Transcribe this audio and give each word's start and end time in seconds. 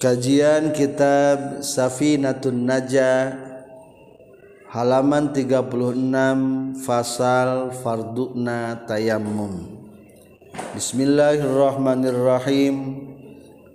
Kajian 0.00 0.72
Kitab 0.72 1.60
Safinatun 1.60 2.64
Naja 2.64 3.36
halaman 4.72 5.36
36 5.36 6.80
fasal 6.80 7.68
farduna 7.84 8.80
tayammum. 8.88 9.60
Bismillahirrahmanirrahim. 10.72 12.96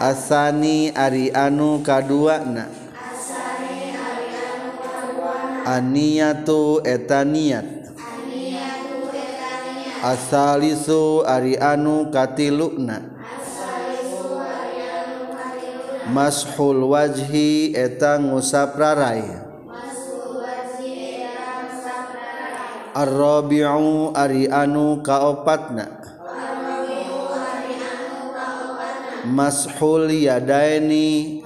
asani 0.00 0.94
Ari 0.94 1.30
anu 1.34 1.82
kaduana 1.82 2.70
aniatu 5.66 6.80
etaniat 6.86 7.92
asalisu 10.02 11.26
Ari 11.26 11.58
anu 11.58 12.08
katilukna 12.14 13.18
mashul 16.08 16.88
wajhi 16.88 17.76
eta 17.76 18.16
ngusap 18.16 18.74
rarai. 18.80 19.44
Ar-rabi'u 22.98 24.10
ari 24.16 24.50
anu 24.50 25.04
kaopatna 25.04 26.07
Mashul 29.28 30.08
yadaini 30.08 31.44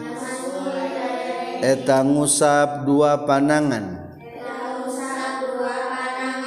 eta 1.59 2.07
ngusap 2.07 2.87
dua 2.87 3.27
panangan. 3.27 3.99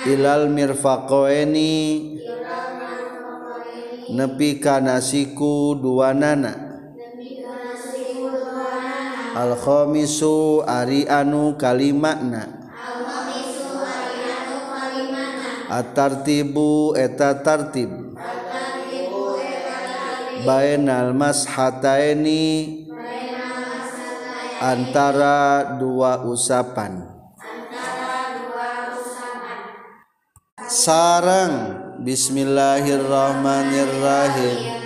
Ilal 0.07 0.47
mirfaqaini 0.47 1.73
nepi 4.15 4.63
kana 4.63 5.03
siku 5.03 5.75
dua 5.75 6.15
nana. 6.15 6.53
Al 9.35 9.59
khamisu 9.59 10.63
ari 10.63 11.03
anu 11.03 11.59
kalimakna 11.59 12.55
at-tartibu 15.65 16.95
eta 16.95 17.43
tartib 17.43 18.04
bainal 20.45 21.17
mashataini 21.17 22.85
antara 24.61 25.73
dua 25.81 26.21
usapan. 26.23 27.09
Sarang. 30.69 31.81
Bismillahirrahmanirrahim. 32.05 34.85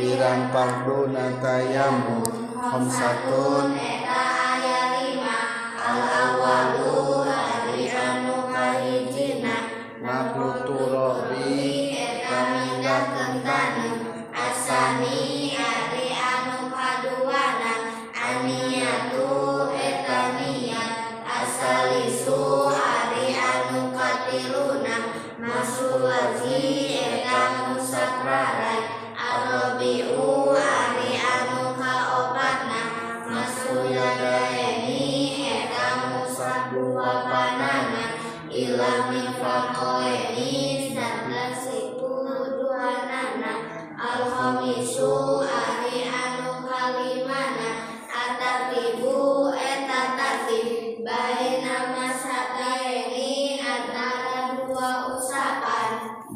Pirang 0.00 0.48
parduna 0.52 1.36
tayammum 1.40 2.24
khamsatun 2.52 3.99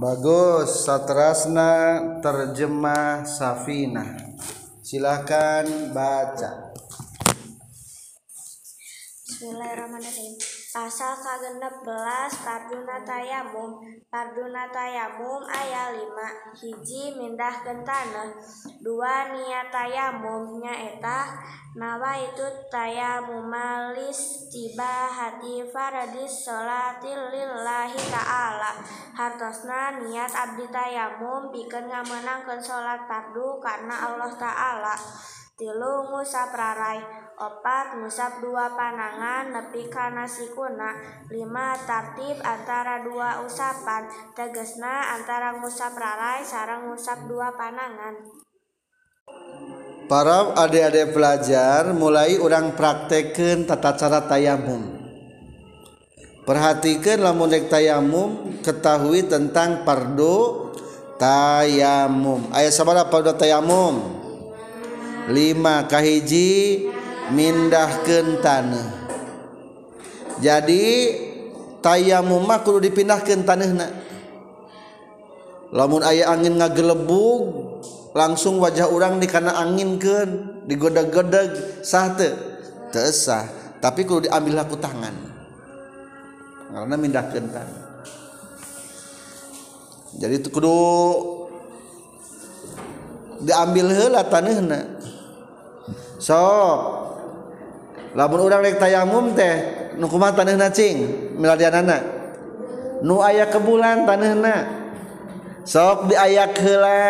bagus 0.05 0.85
satrasna 0.85 1.73
terjemah 2.21 3.25
Safina. 3.25 4.05
Silakan 4.85 5.97
baca. 5.97 6.77
Bismillahirrahmanirrahim. 9.25 10.54
Pasal 10.75 11.15
kagenep 11.15 11.87
belas 11.87 12.35
Parduna 12.43 12.99
Tayamum. 13.07 13.79
Parduna 14.11 14.67
Tayamum 14.75 15.47
ayat 15.47 15.95
5 15.95 16.59
hiji 16.59 17.15
mindah 17.15 17.63
tanah 17.63 18.35
dua 18.83 19.31
niat 19.31 19.71
tayamum 19.71 20.59
nyaeta 20.59 21.31
nawa 21.79 22.19
itu 22.19 22.43
tayamum 22.75 23.47
malis 23.47 24.51
tiba 24.51 25.07
hati 25.07 25.63
faradis 25.71 26.43
sholatil 26.43 27.23
lillahi 27.31 28.01
ta'ala. 28.11 28.75
Hartosna 29.15 30.03
niat 30.03 30.35
abdi 30.35 30.67
tayamum 30.75 31.55
bikin 31.55 31.87
ngamenangkan 31.87 32.59
sholat 32.59 33.07
fardu 33.07 33.63
karena 33.63 34.11
Allah 34.11 34.35
ta'ala. 34.35 34.99
Tilu 35.55 36.11
ngusap 36.11 36.51
rarai 36.51 37.24
opat 37.35 37.99
ngusap 37.99 38.39
dua 38.39 38.71
panangan 38.79 39.51
nepi 39.51 39.91
kana 39.91 40.23
sikuna 40.23 40.95
lima 41.31 41.75
tartib 41.83 42.39
antara 42.43 43.03
dua 43.03 43.43
usapan. 43.43 44.07
Tegesna 44.39 45.19
antara 45.19 45.59
ngusap 45.59 45.99
rarai 45.99 46.47
sarang 46.47 46.91
ngusap 46.91 47.27
dua 47.27 47.55
panangan. 47.59 48.15
Para 50.05 50.53
adik-adik 50.53 51.17
pelajar 51.17 51.91
mulai 51.97 52.37
orang 52.37 52.77
praktekkan 52.77 53.65
tata 53.65 53.97
cara 53.97 54.21
tayamum. 54.29 55.01
Perhatikan 56.45 57.25
lamunek 57.25 57.73
tayamum 57.73 58.61
ketahui 58.61 59.25
tentang 59.25 59.81
pardo 59.81 60.69
tayamum. 61.17 62.53
Ayat 62.53 62.77
sabara 62.77 63.09
pardo 63.09 63.33
tayamum? 63.33 64.21
Lima 65.33 65.89
kahiji 65.89 66.85
mindahkan 67.33 68.43
tanah. 68.45 68.89
Jadi 70.43 70.85
tayamumah 71.81 72.61
kudu 72.67 72.91
dipindahkan 72.91 73.47
tanahna. 73.47 73.89
Lamun 75.71 76.03
ayah 76.05 76.35
angin 76.35 76.59
ngagelebug 76.59 77.43
langsung 78.15 78.61
wajah 78.61 78.91
orang 78.91 79.19
dikana 79.23 79.57
anginkan 79.57 80.61
digoda-godeg 80.69 81.83
sah 81.87 82.13
teu? 82.19 82.35
Teu 82.91 83.11
tapi 83.79 84.05
kudu 84.05 84.29
diambil 84.29 84.67
aku 84.67 84.77
tangan. 84.77 85.15
Karena 86.75 86.95
mindahkeun 86.99 87.49
tangan 87.55 87.85
jadi 90.15 90.39
itu 90.39 90.49
kudu 90.51 90.79
diambil 93.43 93.91
heula 93.91 94.23
tanahna. 94.23 95.03
So 96.23 96.39
lamun 98.15 98.47
orang 98.47 98.63
rek 98.63 98.79
tayamum 98.79 99.35
teh 99.35 99.55
nu 99.99 100.07
kumaha 100.07 100.39
taneuhna 100.39 100.71
cing? 100.71 101.03
Miladianana. 101.35 101.99
Nu 103.03 103.21
aya 103.21 103.51
kebulan 103.51 104.07
taneuhna 104.07 104.55
sok 105.67 106.15
diayak 106.15 106.55
heula. 106.63 107.07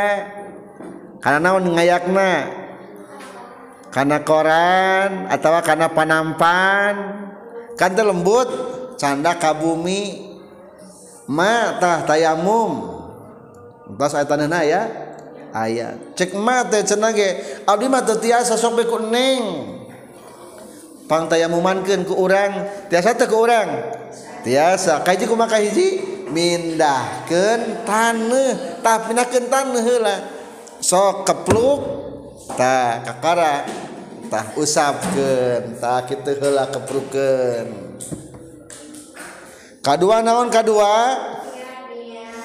Karena 1.21 1.41
naon 1.41 1.69
ngayakna? 1.73 2.33
Karena 3.93 4.19
koran 4.25 5.29
atau 5.29 5.53
karena 5.61 5.93
panampan. 5.93 6.95
Kan 7.77 7.93
teh 7.93 8.05
lembut 8.05 8.49
canda 8.97 9.37
ka 9.37 9.53
bumi. 9.53 10.33
Ma 11.29 11.77
tah 11.81 12.05
tayamum. 12.09 13.01
Tos 14.01 14.17
aya 14.17 14.25
taneuhna 14.25 14.65
ya 14.65 14.89
aya. 15.53 16.01
Cek 16.17 16.33
ma 16.33 16.65
teh 16.65 16.81
cenah 16.81 17.13
ge. 17.13 17.61
Abdi 17.69 17.87
mah 17.93 18.03
teu 18.03 18.17
tiasa 18.17 18.57
sok 18.57 18.81
beku 18.81 18.99
neng. 19.13 19.43
pantayamumankan 21.07 22.05
ku 22.09 22.15
urang. 22.17 22.69
Tiasa 22.89 23.17
teh 23.17 23.29
ku 23.29 23.45
urang? 23.45 23.95
Tiasa. 24.45 25.01
Kaji 25.05 25.25
ku 25.29 25.35
maka 25.37 25.61
hiji? 25.61 26.01
Mindahkeun 26.29 27.85
taneuh. 27.85 28.81
Tah 28.81 28.97
pindahkeun 29.07 29.47
taneuh 29.49 29.83
heula 29.85 30.17
sok 30.85 31.25
kepluk 31.25 31.81
tah 32.61 33.01
kakara 33.01 33.65
tah 34.29 34.53
usapkeun 34.61 35.81
tah 35.81 36.05
kitu 36.05 36.37
heula 36.37 36.69
keprukeun 36.69 37.97
kadua 39.81 40.21
naon 40.21 40.53
kadua? 40.53 40.97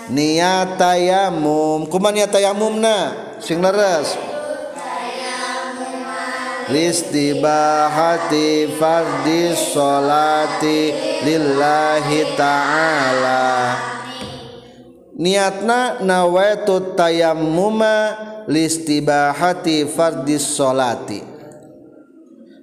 Niat 0.09 0.81
tayamum 0.81 1.85
kumaha 1.85 2.15
niat 2.17 2.33
tayamumna 2.33 3.13
sing 3.38 3.62
leres. 3.62 4.28
Listibahati 6.69 8.69
fardhi 8.77 9.57
sholati 9.57 10.94
lillahi 11.25 12.38
ta'ala. 12.38 13.50
Niatna 15.19 16.00
nawaitu 16.00 16.95
tayammuma 16.95 18.16
listibahati 18.48 19.89
fardhi 19.89 20.39
sholati. 20.39 21.19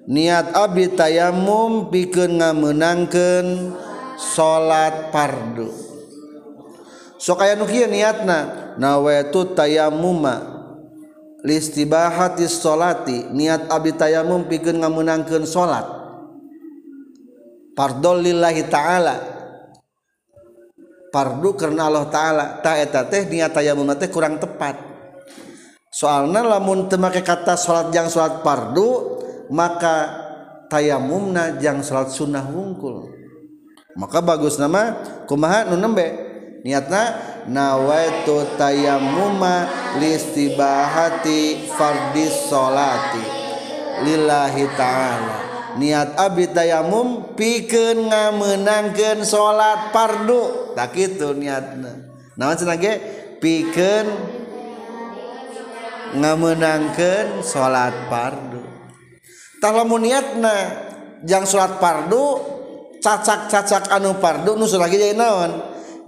Niat 0.07 0.55
abdi 0.55 0.87
tayammum 0.95 1.91
pikeun 1.91 2.39
ngamenangkeun 2.39 3.75
salat 4.17 5.11
fardu. 5.11 5.69
Sok 7.19 7.43
aya 7.43 7.59
nu 7.59 7.67
kieu 7.67 7.91
niatna? 7.91 8.71
Nawaitu 8.79 9.51
tayammuma 9.53 10.56
listibahati 11.47 12.51
sholati 12.51 13.31
niat 13.31 13.71
abdi 13.71 13.95
tayamum 13.95 14.51
pikeun 14.51 14.83
ngameunangkeun 14.83 15.47
salat 15.47 15.97
pardol 17.77 18.25
lillahi 18.25 18.65
taala. 18.73 19.17
Pardu 21.13 21.53
karena 21.55 21.87
Allah 21.87 22.09
taala. 22.09 22.45
Ta 22.65 22.81
eta 22.81 23.05
teh 23.05 23.29
niat 23.29 23.53
tayamum 23.53 23.93
teh 24.01 24.09
kurang 24.09 24.41
tepat. 24.41 24.81
Soalna 25.93 26.41
lamun 26.41 26.89
teu 26.89 26.97
make 26.97 27.21
kata 27.21 27.55
salat 27.57 27.93
jang 27.93 28.09
salat 28.09 28.41
pardu 28.41 29.21
maka 29.53 30.25
tayamumna 30.73 31.61
jang 31.61 31.85
salat 31.85 32.11
sunnah 32.13 32.45
wungkul. 32.49 33.13
Maka 33.97 34.21
bagus 34.21 34.61
nama 34.61 34.97
kumaha 35.25 35.69
nu 35.69 35.77
nembe? 35.81 36.05
Niatna 36.65 37.36
nawaitu 37.47 38.43
tayammuma 38.59 39.71
listibahati 39.99 41.71
fardis 41.71 42.51
solati. 42.51 43.25
Lillahi 44.05 44.65
ta'ala. 44.77 45.37
Niat 45.77 46.17
abdi 46.17 46.49
tayamum 46.53 47.37
pikeun 47.37 48.09
ngamenangkeun 48.09 49.25
salat 49.25 49.93
fardu. 49.93 50.73
Tak 50.77 50.93
kitu 50.93 51.37
niatna. 51.37 52.13
Naon 52.37 52.57
cenah 52.57 52.77
ge? 52.77 52.95
Pikeun 53.41 54.09
ngamenangkeun 56.17 57.45
salat 57.45 57.93
fardu. 58.09 58.61
Tah 59.61 59.73
lamun 59.73 60.05
niatna 60.05 60.57
jang 61.25 61.49
salat 61.49 61.81
fardu 61.81 62.25
cacak-cacak 63.01 63.93
anu 63.93 64.17
fardu 64.21 64.57
nu 64.57 64.65
lagi 64.65 64.97
jadi 64.97 65.17
naon? 65.17 65.53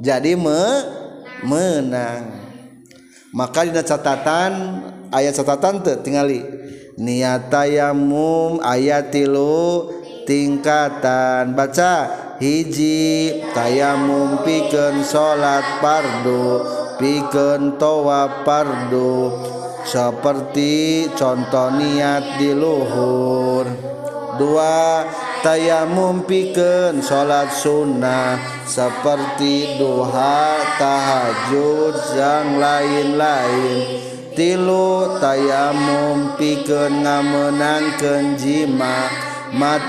Jadi 0.00 0.32
me 0.38 0.60
menang. 1.44 2.48
Maka 3.34 3.68
dina 3.68 3.84
catatan 3.84 4.82
ayat 5.12 5.36
catatan 5.36 5.84
tuh 5.84 6.00
tingali. 6.00 6.40
Niat 6.98 7.52
tayamum 7.52 8.58
ayat 8.64 9.12
tilu 9.12 9.92
tingkatan. 10.24 11.54
Baca 11.54 11.94
hiji 12.42 13.38
tayamum 13.54 14.42
pikeun 14.42 15.04
salat 15.04 15.62
fardu 15.78 16.64
pikeun 16.98 17.78
tawaf 17.78 18.42
fardu 18.42 19.30
seperti 19.86 21.06
contoh 21.14 21.72
niat 21.72 22.36
di 22.36 22.50
luhur. 22.52 23.64
Dua 24.38 25.02
tayamum 25.42 26.26
pikeun 26.26 27.00
salat 27.00 27.50
sunnah 27.54 28.38
seperti 28.66 29.80
duha 29.80 30.60
tahajud 30.76 31.94
yang 32.14 32.58
lain-lain. 32.58 33.78
Tilu 34.34 35.18
tayamum 35.18 36.38
pikeun 36.38 37.02
ngamenangkeun 37.02 38.38
jima 38.38 39.10
mat 39.56 39.82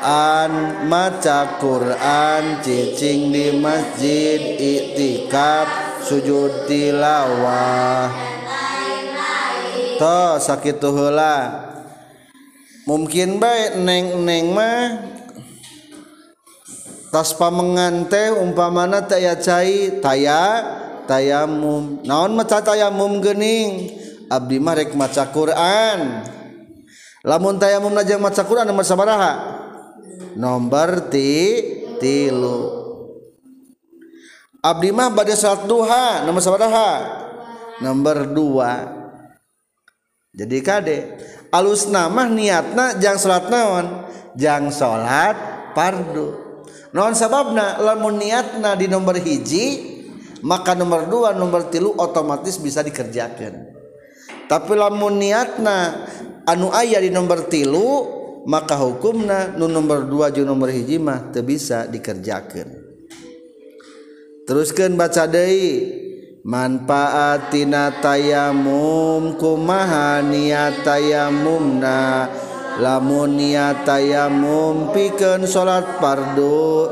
an 0.00 0.86
maca 0.88 1.58
Quran 1.60 2.62
cicing 2.62 3.34
di 3.34 3.58
masjid 3.58 4.40
itikaf 4.56 5.66
sujud 6.06 6.70
tilawah. 6.70 8.14
To 9.96 10.36
sakitu 10.38 10.92
heula. 10.92 11.65
mungkin 12.86 13.42
baik 13.42 13.82
neng-neng 13.82 14.54
mah 14.54 14.82
tas 17.10 17.34
pamengan 17.34 18.06
teh 18.06 18.30
umpamana 18.30 19.02
taya 19.02 19.34
cai 19.34 19.98
taya 19.98 20.62
tayamum 21.10 22.00
naon 22.06 22.32
maca 22.38 22.62
tayamum 22.62 23.18
gening 23.18 23.90
abdi 24.30 24.58
mah 24.58 24.74
rek 24.78 24.94
maca 24.94 25.26
Quran. 25.30 25.98
Lamun 27.26 27.58
tayamum 27.58 27.90
najang 27.90 28.22
maca 28.22 28.46
Quran 28.46 28.66
nomor 28.70 28.86
sabaraha? 28.86 29.32
Nomor 30.38 31.10
ti 31.10 31.58
tilu. 31.98 32.86
Abdi 34.62 34.94
mah 34.94 35.10
badhe 35.10 35.34
salat 35.34 35.66
duha 35.66 36.22
nomor 36.22 36.42
sabaraha? 36.42 36.90
Nomor 37.82 38.30
dua. 38.30 38.72
Jadi 40.36 40.58
kade 40.60 40.98
alus 41.52 41.90
nama 41.90 42.26
niatna 42.26 42.96
jang 42.98 43.18
salat 43.18 43.50
naon? 43.50 43.86
Jang 44.36 44.68
salat 44.70 45.36
pardu 45.72 46.32
non 46.92 47.12
sababna? 47.12 47.80
Lamun 47.80 48.16
niatna 48.20 48.78
di 48.78 48.86
nomor 48.88 49.20
hiji 49.20 49.96
maka 50.44 50.76
nomor 50.76 51.08
dua 51.10 51.32
nomor 51.32 51.68
tilu 51.72 51.96
otomatis 51.96 52.60
bisa 52.60 52.84
dikerjakan 52.84 53.72
tapi 54.46 54.72
lamun 54.78 55.18
niatna 55.18 56.06
anu 56.46 56.70
ayah 56.76 57.02
di 57.02 57.10
nomor 57.10 57.50
tilu 57.50 58.14
maka 58.46 58.78
hukumna 58.78 59.58
nu 59.58 59.66
nomor 59.66 60.06
dua 60.06 60.30
jeung 60.30 60.46
nomor 60.46 60.70
hiji 60.70 61.02
mah 61.02 61.34
teu 61.34 61.42
bisa 61.42 61.90
dikerjakan 61.90 62.70
teruskan 64.46 64.94
baca 64.94 65.26
deui. 65.26 66.05
manfaatina 66.46 67.90
tayamum 67.98 69.34
kumaha 69.34 70.22
niat 70.22 70.86
tayamumna 70.86 72.30
lamun 72.78 73.34
niat 73.34 73.82
tayamum 73.82 74.94
pikeun 74.94 75.42
salat 75.42 75.98
fardu 75.98 76.86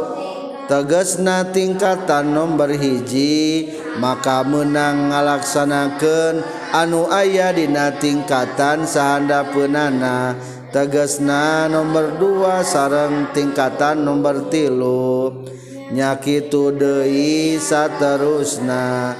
tegesna 0.67 1.55
tingkatan 1.55 2.35
nomor 2.35 2.75
hiji 2.75 3.71
maka 4.03 4.43
menang 4.43 5.15
ngalaksanakeun 5.15 6.43
anu 6.75 7.07
aya 7.07 7.55
dina 7.55 7.95
tingkatan 7.95 8.83
sahandapeunana 8.83 10.35
tegesna 10.75 11.71
nomor 11.71 12.19
dua 12.19 12.67
sarang 12.67 13.31
tingkatan 13.31 14.03
nomor 14.03 14.51
tilu. 14.51 15.31
Nyakitu 15.95 16.75
deui 16.75 17.61
saterusna. 17.61 19.15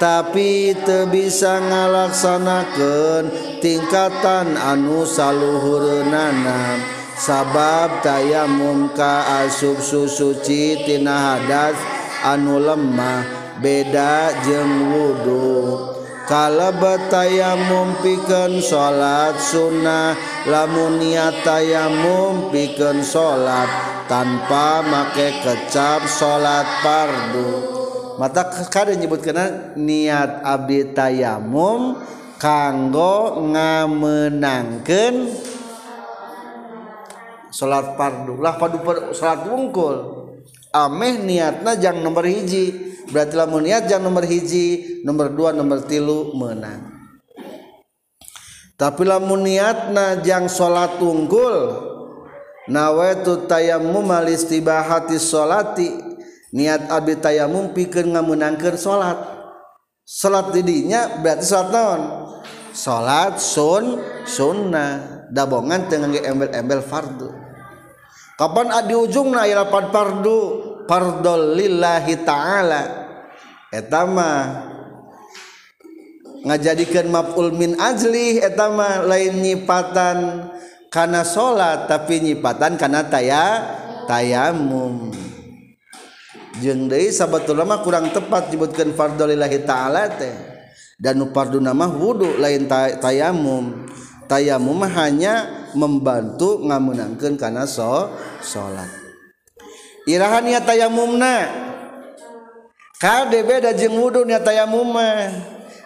tapi 0.00 0.72
te 0.72 1.04
bisa 1.12 1.60
ngalaksanakan 1.60 3.28
tingkatan 3.60 4.56
anu 4.56 5.04
saluhurunana 5.04 6.80
sabab 7.20 8.00
tayamum 8.00 8.96
ka 8.96 9.44
asub 9.44 9.76
susuci 9.76 10.88
tina 10.88 11.36
hadas 11.36 11.76
anu 12.24 12.64
lemah 12.64 13.28
beda 13.60 14.40
jeng 14.40 14.88
wudhu 14.88 15.92
kalebet 16.24 17.12
tayamum 17.12 17.92
pikeun 18.00 18.56
salat 18.64 19.36
sunnah 19.36 20.16
lamun 20.48 20.96
niat 20.96 21.44
tayamum 21.44 22.48
pikeun 22.48 23.04
salat 23.04 23.68
tanpa 24.08 24.80
make 24.80 25.44
kecap 25.44 26.08
salat 26.08 26.64
fardu. 26.80 27.79
Mata 28.20 28.44
kada 28.68 28.92
nyebutkeun 28.92 29.80
niat 29.80 30.44
abdi 30.44 30.92
tayamum 30.92 31.96
kanggo 32.36 33.40
ngamenangkeun 33.48 35.32
salat 37.48 37.96
fardu. 37.96 38.36
Lah 38.44 38.60
padu 38.60 38.84
salat 39.16 39.48
wungkul. 39.48 40.20
Ameh 40.76 41.24
niatna 41.24 41.80
jang 41.80 42.04
nomor 42.04 42.28
hiji. 42.28 42.92
Berarti 43.10 43.34
lamun 43.34 43.64
niat 43.66 43.88
jangan 43.88 44.12
nomor 44.12 44.28
hiji 44.28 45.00
nomor 45.02 45.32
dua 45.32 45.50
nomor 45.56 45.82
tilu 45.82 46.36
menang. 46.36 46.92
Tapi 48.78 49.02
lamun 49.04 49.44
niatna 49.44 50.24
jang 50.24 50.48
sholat 50.48 50.96
unggul 51.04 51.84
nawaitu 52.70 53.44
tayammum 53.44 54.08
alistibahati 54.08 55.20
sholati 55.20 56.09
niat 56.50 56.90
abdi 56.90 57.14
tayammum 57.18 57.70
pikeun 57.70 58.14
ngameunangkeun 58.14 58.76
sholat 58.78 59.18
sholat 60.04 60.50
didinya 60.50 61.22
berarti 61.22 61.44
sholat 61.46 61.68
naon? 61.70 62.02
Sholat 62.70 63.34
sun 63.38 63.84
sunnah. 64.26 65.18
Dabongan 65.30 65.86
tengah 65.86 66.10
embel-embel 66.26 66.82
fardu. 66.82 67.30
Kapan 68.34 68.74
adi 68.74 68.98
ujungna 68.98 69.46
aya 69.46 69.62
lapan 69.62 69.94
fardu? 69.94 70.38
Fardol 70.90 71.54
lillahi 71.54 72.18
ta'ala. 72.26 72.82
Etama 73.70 74.58
ngajadikan 76.42 77.06
maf'ul 77.14 77.54
min 77.54 77.78
ajli 77.78 78.42
etama 78.42 79.06
lain 79.06 79.38
nyipatan 79.38 80.50
karena 80.90 81.22
salat 81.22 81.86
tapi 81.86 82.18
nyipatan 82.18 82.74
karena 82.74 83.06
taya 83.06 83.44
tayamum 84.10 85.14
jeung 86.58 86.90
deui 86.90 87.14
sabatul 87.14 87.62
mah 87.62 87.86
kurang 87.86 88.10
tepat 88.10 88.50
disebutkeun 88.50 88.98
fardhu 88.98 89.30
lillahi 89.30 89.62
taala 89.62 90.10
teh. 90.10 90.34
Dan 91.00 91.16
nu 91.16 91.32
fardu 91.32 91.62
nama 91.62 91.88
wudu 91.88 92.36
lain 92.36 92.68
tayamum. 93.00 93.88
Tayamum 94.28 94.78
hanya 94.84 95.66
membantu 95.74 96.62
ngameunangkeun 96.62 97.34
kana 97.34 97.66
so 97.66 98.14
salat 98.42 98.86
iraha 100.06 100.38
nia 100.38 100.62
tayamumna 100.62 101.50
kade 102.98 103.42
beda 103.42 103.74
jeung 103.74 103.98
wudu 103.98 104.22
niat 104.22 104.46
tayamum 104.46 104.86
mah. 104.86 105.34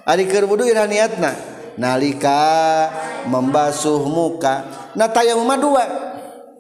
Ari 0.05 0.29
keur 0.29 0.45
wudu 0.45 0.69
iraha 0.69 0.85
niatna 0.85 1.33
nalika 1.81 2.91
membasuh 3.31 4.05
muka. 4.05 4.67
Nah 4.93 5.09
tayamum 5.09 5.47
mah 5.49 5.57
dua. 5.57 5.85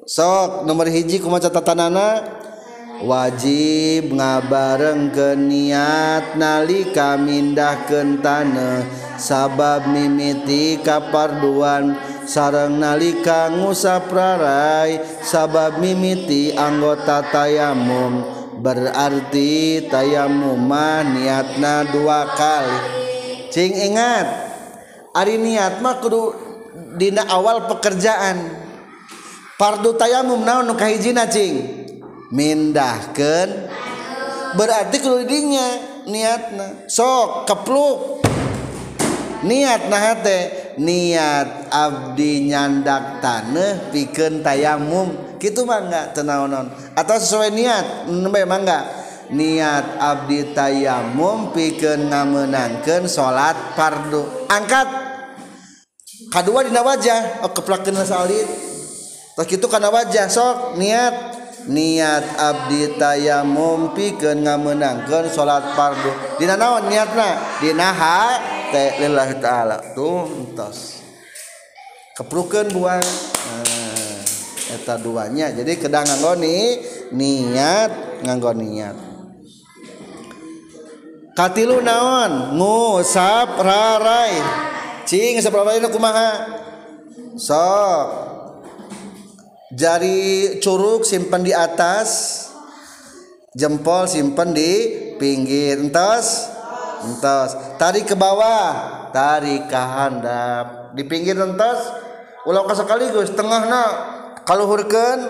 Sok 0.08 0.64
nomor 0.64 0.88
hiji 0.88 1.20
kumaha 1.20 1.49
catatanana 1.49 2.23
wajib 3.02 4.14
ngabareng 4.14 5.10
ke 5.10 5.34
niat 5.34 6.38
nalika 6.38 7.18
mindah 7.18 7.82
kentane 7.90 8.86
sabab 9.18 9.90
mimiti 9.90 10.78
kaparduan 10.78 11.98
sarang 12.24 12.80
nalika 12.80 13.52
ngusap 13.52 14.08
rarai. 14.10 15.00
Sabab 15.24 15.78
mimiti 15.80 16.52
anggota 16.54 17.24
tayamum 17.28 18.24
berarti 18.60 19.84
tayamumah 19.88 21.04
niatna 21.04 21.88
dua 21.88 22.32
kali. 22.36 22.78
Cing 23.52 23.72
ingat 23.72 24.26
ari 25.14 25.38
niat 25.38 25.78
mah 25.84 26.00
kudu 26.00 26.34
dina 26.96 27.28
awal 27.28 27.70
pekerjaan. 27.70 28.64
Pardu 29.54 29.94
tayamum 29.94 30.42
naon 30.42 30.66
nu 30.66 30.74
kahijina 30.74 31.30
cing? 31.30 31.83
mindahkan 32.31 33.69
berarti 34.54 34.97
keludingnya 35.02 35.69
niatna. 36.09 36.88
Sok 36.88 37.49
kepluk. 37.49 38.25
Niat 39.45 39.93
nah 39.93 40.16
teh 40.25 40.73
niat 40.81 41.69
abdi 41.69 42.49
nyandak 42.49 43.21
tanah 43.21 43.93
pikeun 43.93 44.40
tayamum. 44.40 45.37
Gitu 45.37 45.69
mangga 45.69 46.09
teu 46.16 46.25
naonon 46.25 46.73
atau 46.97 47.16
sesuai 47.21 47.52
niat? 47.52 48.09
Nembe 48.09 48.40
mangga 48.49 48.88
niat 49.28 50.00
abdi 50.00 50.57
tayamum 50.57 51.52
pikeun 51.52 52.09
ngamenangkeun 52.09 53.04
salat 53.04 53.76
fardu. 53.76 54.49
Angkat. 54.49 54.88
Kadua 56.33 56.64
dina 56.64 56.81
wajah. 56.81 57.45
Oh 57.45 57.52
keplakeun 57.52 58.00
salid 58.00 58.49
tah 59.37 59.45
kitu 59.45 59.69
kana 59.69 59.93
wajah 59.93 60.25
sok. 60.33 60.81
Niat. 60.81 61.43
niat 61.68 62.25
Abdi 62.37 62.97
tayamum 63.00 63.97
pikeun 63.97 64.44
ngamenangkeun 64.44 65.28
salat 65.33 65.76
fardu. 65.76 66.40
Dina 66.40 66.56
naon 66.56 66.88
niatna? 66.88 67.61
Dina 67.61 67.88
hate 67.92 69.00
lillahi 69.00 69.35
taala. 69.40 69.80
Tuh 69.97 70.28
entos. 70.28 71.00
Keprukeun 72.14 72.71
buang. 72.71 73.02
Nah, 73.02 74.21
eta 74.76 74.94
duanya. 75.00 75.50
Jadi 75.52 75.76
kedang 75.80 76.06
nganggoni 76.06 76.56
niat 77.12 78.23
nganggo 78.23 78.52
niat. 78.54 78.97
Katilu 81.35 81.83
naon? 81.83 82.54
Ngusap 82.54 83.59
rarai. 83.59 84.38
Cing 85.04 85.42
sapramaha 85.42 85.90
kumaha? 85.90 86.30
Sok. 87.35 88.24
jari 89.75 90.59
curug 90.62 91.02
simpen 91.02 91.43
di 91.43 91.50
atas 91.50 92.40
jempol 93.59 94.07
simpen 94.07 94.54
di 94.54 94.71
pinggir. 95.19 95.83
Entos 95.83 96.49
entos. 97.04 97.59
Tarik 97.76 98.09
ke 98.09 98.16
bawah 98.16 99.11
tarik 99.11 99.66
ke 99.69 99.76
handap. 99.76 100.95
Di 100.95 101.02
pinggir 101.04 101.35
entos 101.35 101.81
ulah 102.47 102.64
ka 102.64 102.78
sekaligus 102.78 103.35
tengahna 103.35 103.83
kaluhurkeun 104.47 105.21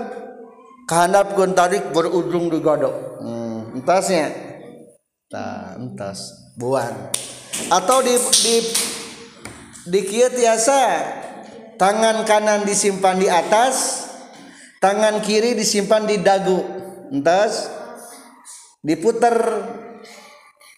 ka 0.84 1.08
handapkeun 1.08 1.56
tarik 1.56 1.90
berujung 1.90 2.52
di 2.52 2.60
godok. 2.60 3.24
Hmm, 3.24 3.80
entosnya. 3.80 4.28
Tah 5.32 5.80
entos. 5.80 6.44
Buang 6.54 7.10
atau 7.70 8.02
di 8.02 8.14
di 8.42 8.56
di 9.86 10.00
kieu 10.06 10.30
tiasa 10.32 10.80
tangan 11.78 12.26
kanan 12.26 12.66
disimpan 12.66 13.18
di 13.18 13.28
atas 13.30 14.03
tangan 14.84 15.24
kiri 15.24 15.56
disimpan 15.56 16.04
di 16.04 16.20
dagu. 16.20 16.60
Entas. 17.08 17.72
Diputer. 18.84 19.32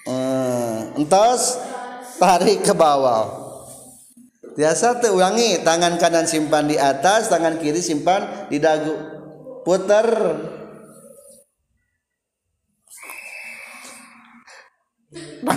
Hmm, 0.07 0.95
entas 0.95 1.59
tarik 2.23 2.63
ke 2.63 2.71
bawah. 2.71 3.27
Biasa 4.55 5.03
tuh 5.03 5.19
ulangi. 5.19 5.59
Tangan 5.67 5.99
kanan 5.99 6.31
simpan 6.31 6.71
di 6.71 6.79
atas 6.79 7.27
tangan 7.27 7.59
kiri 7.59 7.83
simpan 7.83 8.47
di 8.47 8.63
dagu. 8.63 8.95
Putar 9.67 10.07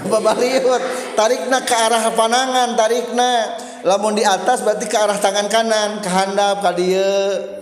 babaliut 0.09 0.81
tarikna 1.13 1.61
ke 1.61 1.75
arah 1.77 2.09
panangan 2.17 2.73
tarikna. 2.73 3.61
Lamun 3.85 4.17
di 4.17 4.25
atas 4.25 4.65
berarti 4.65 4.89
ke 4.89 4.97
arah 4.97 5.21
tangan 5.21 5.45
kanan 5.45 6.01
ke 6.01 6.09
handap 6.09 6.65
ka 6.65 6.73
dieu 6.73 7.58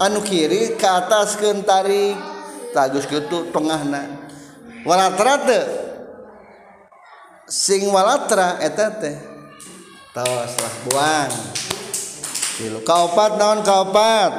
anu 0.00 0.24
kiri 0.24 0.80
ke 0.80 0.88
atas 0.88 1.36
ke 1.36 1.52
tarik 1.62 2.16
tagus 2.72 3.04
gitu 3.04 3.52
tengah 3.52 3.84
na 3.84 4.02
walatra 4.88 5.44
te 5.44 5.60
sing 7.50 7.90
walatra 7.90 8.62
eta 8.62 8.94
teh. 8.94 9.18
Tos 10.14 10.52
lah 10.54 10.74
buang. 10.86 11.32
Tilu 12.58 12.80
kaopat 12.86 13.38
naon 13.38 13.60
kaopat? 13.66 14.32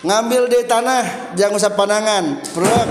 Ngambil 0.00 0.42
di 0.48 0.60
tanah 0.64 1.34
jangan 1.38 1.58
usah 1.60 1.72
panangan 1.78 2.24
prek. 2.50 2.90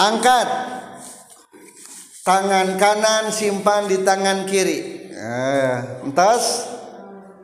Angkat. 0.00 0.48
Tangan 2.24 2.80
kanan 2.80 3.28
simpan 3.28 3.84
di 3.84 4.00
tangan 4.00 4.48
kiri. 4.48 5.03
eh, 5.24 5.74
entas 6.04 6.68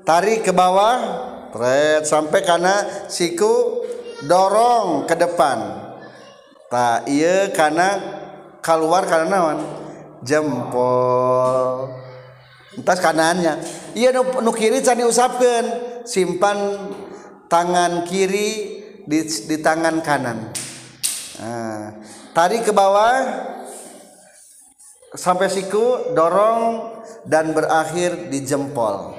tarik 0.05 0.45
ke 0.45 0.53
bawah 0.53 1.01
tret 1.49 2.05
sampai 2.05 2.45
karena 2.45 3.09
siku 3.09 3.81
dorong 4.29 5.09
ke 5.09 5.17
depan. 5.17 5.89
Tak 6.71 7.11
iya 7.11 7.51
karena 7.51 7.89
keluar 8.63 9.09
karena 9.09 9.27
naon? 9.27 9.59
Jempol. 10.23 11.91
Entas 12.77 13.03
kanannya 13.03 13.59
iya 13.99 14.15
nu, 14.15 14.23
nu 14.45 14.53
kiri 14.55 14.79
can 14.85 15.01
diusapkan 15.01 15.65
simpan 16.07 16.79
tangan 17.51 18.07
kiri 18.07 18.79
di, 19.09 19.21
di 19.27 19.57
tangan 19.59 19.99
kanan. 20.05 20.55
Nah, 21.41 21.99
tarik 22.31 22.69
ke 22.69 22.73
bawah 22.73 23.17
sampai 25.15 25.51
siku 25.51 26.15
dorong 26.15 26.95
dan 27.27 27.51
berakhir 27.51 28.31
di 28.31 28.47
jempol. 28.47 29.19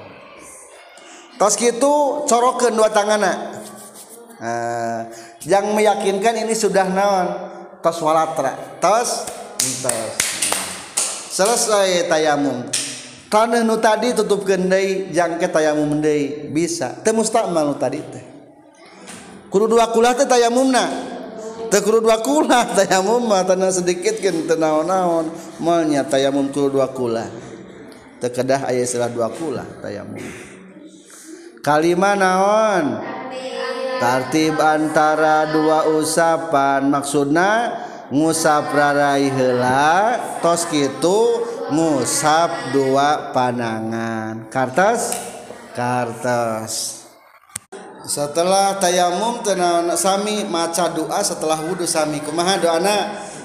Tos 1.36 1.58
gitu 1.58 2.24
corokin 2.28 2.76
dua 2.76 2.88
tangan 2.92 3.18
nah, 3.18 3.36
eh, 4.38 5.00
yang 5.48 5.74
meyakinkan 5.74 6.46
ini 6.46 6.54
sudah 6.54 6.86
naon? 6.86 7.28
Tos 7.82 7.98
walatra. 7.98 8.78
Tos 8.78 9.26
tos. 9.58 10.12
Selesai 11.32 12.06
tayamum. 12.06 12.68
Tanah 13.32 13.64
nu 13.64 13.80
tadi 13.80 14.12
tutup 14.12 14.44
gendai 14.44 15.08
jangke 15.08 15.48
tayamum 15.48 15.88
mendai 15.88 16.52
bisa. 16.52 16.92
Temustamal 17.00 17.72
nu 17.72 17.76
tadi 17.80 17.98
teh. 18.04 18.24
Kudu 19.48 19.72
dua 19.72 19.88
kulah 19.88 20.12
teh 20.12 20.28
tayamumna. 20.28 21.11
Kudu 21.80 22.04
dua 22.04 22.20
kulah 22.20 22.68
tayamum 22.76 23.24
mah 23.24 23.46
tanah 23.48 23.72
sedikit 23.72 24.20
kan 24.20 24.36
teu 24.44 24.60
naon-naon 24.60 25.32
moal 25.56 25.88
nya 25.88 26.04
tayamum 26.04 26.52
kudu 26.52 26.76
dua 26.76 26.92
kulah 26.92 27.30
teu 28.20 28.28
kedah 28.28 28.68
aya 28.68 28.84
istilah 28.84 29.08
dua 29.08 29.32
kulah 29.32 29.64
tayamum. 29.80 30.20
Kalimah 31.62 32.18
naon? 32.18 32.84
Tartib. 34.02 34.58
Antara 34.58 35.46
dua 35.54 35.86
usapan. 35.94 36.90
Maksudna 36.90 37.50
ngusap 38.10 38.74
rarai 38.74 39.30
heula 39.30 40.18
tos 40.42 40.66
kitu 40.66 41.46
ngusap 41.70 42.74
dua 42.74 43.30
panangan 43.30 44.50
kartas? 44.50 45.14
Kartas 45.72 47.01
setelah 48.02 48.78
tayamum 48.82 49.42
tenaon 49.46 49.90
sami 49.94 50.42
maca 50.46 50.90
doa 50.90 51.22
setelah 51.22 51.58
wudhu 51.62 51.86
sami. 51.86 52.18
Kumaha 52.18 52.58
doana? 52.58 52.96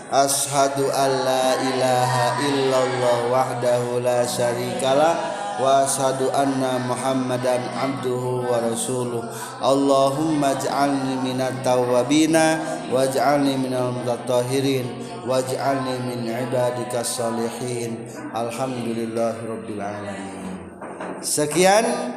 Ashadu 0.08 0.88
alla 0.88 1.60
ilaha 1.60 2.40
illallah 2.40 3.18
wahdahu 3.28 4.00
la 4.00 4.24
syarikalah 4.24 5.14
wa 5.60 5.84
ashadu 5.84 6.32
anna 6.32 6.80
muhammadan 6.80 7.60
abduhu 7.76 8.48
wa 8.48 8.56
rasuluh. 8.64 9.28
Allahumma 9.60 10.56
ja'alni 10.56 11.20
minat 11.28 11.60
tawabina 11.60 12.56
waj'alni 12.88 13.60
minal 13.60 13.92
mutatahirin 13.92 14.88
waj'alni 15.28 16.08
min 16.08 16.24
ibadika 16.24 17.04
salihin. 17.04 18.08
Alhamdulillahi 18.32 19.44
rabbil 19.44 19.82
alamin. 19.84 20.56
Sekian. 21.20 22.17